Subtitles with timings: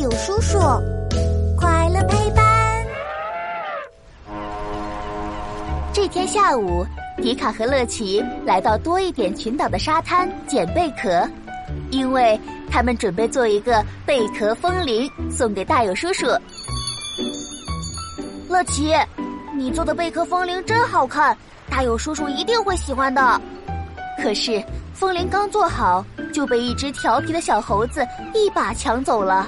[0.00, 0.58] 有叔叔，
[1.58, 2.42] 快乐陪伴。
[5.92, 6.86] 这天下午，
[7.18, 11.28] 迪卡和乐奇来到多一点群岛的沙滩捡贝壳，
[11.90, 12.40] 因为
[12.70, 16.26] 他们准备做一个贝壳风铃送给大友叔叔。
[18.48, 18.94] 乐奇，
[19.54, 21.36] 你做的贝壳风铃真好看，
[21.68, 23.38] 大友叔叔一定会喜欢的。
[24.22, 24.62] 可是
[24.94, 29.46] 风铃刚做好，就被一只调皮的小猴子一把抢走了。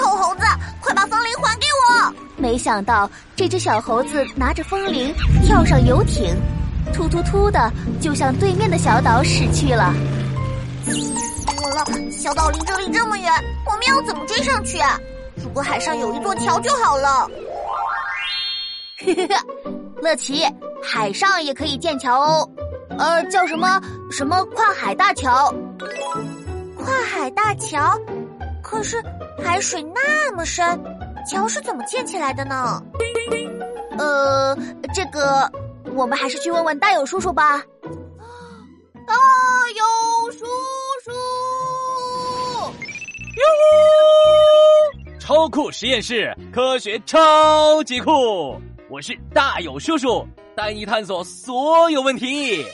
[0.00, 0.40] 臭猴子，
[0.80, 2.14] 快把风铃还给我！
[2.38, 5.14] 没想到这只小猴子拿着风铃
[5.44, 6.34] 跳上游艇，
[6.90, 9.92] 突突突的就向对面的小岛驶去了。
[10.86, 13.30] 完了，小岛离这里这么远，
[13.66, 14.98] 我们要怎么追上去啊？
[15.36, 17.28] 如果海上有一座桥就好了。
[20.00, 20.46] 乐奇，
[20.82, 22.50] 海上也可以建桥哦，
[22.98, 23.78] 呃，叫什么
[24.10, 25.54] 什么跨海大桥？
[26.74, 27.98] 跨海大桥？
[28.62, 29.02] 可是
[29.42, 30.64] 海水那么深，
[31.26, 32.82] 桥是怎么建起来的呢？
[33.98, 34.56] 呃，
[34.94, 35.50] 这个
[35.94, 37.62] 我们还是去问问大友叔叔吧。
[39.06, 39.14] 大
[39.76, 40.46] 有叔
[41.04, 41.10] 叔，
[43.36, 43.42] 哟！
[45.18, 48.56] 超酷实验室，科学超级酷！
[48.88, 52.64] 我是大友叔叔，带你探索所有问题。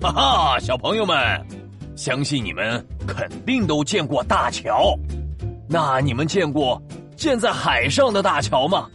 [0.00, 1.16] 哈哈，小朋友们，
[1.96, 4.94] 相信你们肯定都见过大桥。
[5.68, 6.80] 那你们见过
[7.16, 8.88] 建在海上的大桥吗？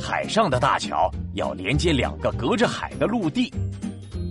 [0.00, 3.52] 海上的大桥要连接两个隔着海的陆地，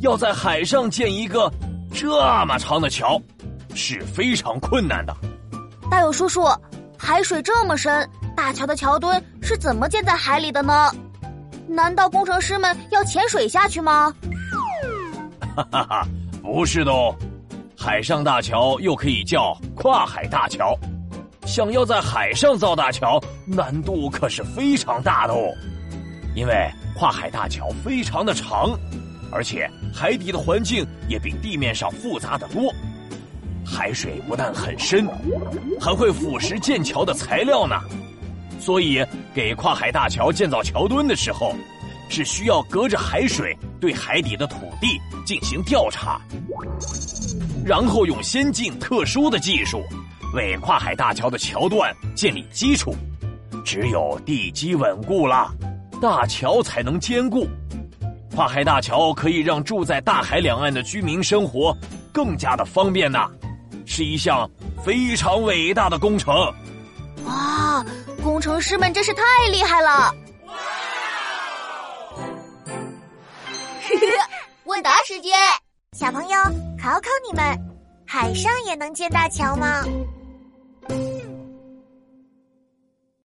[0.02, 1.52] 要在海上建一个
[1.92, 2.08] 这
[2.46, 3.22] 么长的桥，
[3.74, 5.16] 是非常困难的。
[5.90, 6.48] 大友叔叔，
[6.98, 8.08] 海水这么深。
[8.36, 10.92] 大桥的桥墩是怎么建在海里的呢？
[11.68, 14.14] 难道工程师们要潜水下去吗？
[15.56, 16.08] 哈哈哈，
[16.42, 17.16] 不是的哦，
[17.86, 20.74] 海上大桥又可以叫跨海大桥。
[21.46, 25.54] 想要在海上造大桥，难度可是非常大的哦。
[26.34, 26.54] 因为
[26.96, 28.72] 跨海大桥非常的长，
[29.34, 32.74] 而且海底的环境也比地面上复杂的多。
[33.66, 35.06] 海水不但很深，
[35.78, 37.76] 还会腐蚀建桥的材料呢。
[38.62, 41.54] 所以，给跨海大桥建造桥墩的时候，
[42.14, 46.22] 是需要隔着海水对海底的土地进行调查，
[47.66, 49.84] 然后用先进特殊的技术
[50.36, 52.96] 为跨海大桥的桥段建立基础。
[53.66, 55.52] 只有地基稳固了，
[56.00, 57.48] 大桥才能坚固。
[58.36, 61.76] 跨海大桥可以让住在大海两岸的居民生活
[62.12, 63.28] 更加的方便呐，
[63.88, 64.48] 是一项
[64.86, 66.32] 非常伟大的工程。
[67.26, 67.84] 哇！
[68.22, 70.14] 工程师们真是太厉害了！
[74.74, 75.32] 问答时间，
[75.96, 76.36] 小朋友
[76.82, 77.44] 考考你们：
[78.08, 79.84] 海上也能建大桥吗？